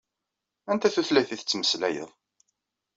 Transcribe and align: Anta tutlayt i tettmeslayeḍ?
Anta 0.71 0.89
tutlayt 0.93 1.33
i 1.35 1.35
tettmeslayeḍ? 1.37 2.09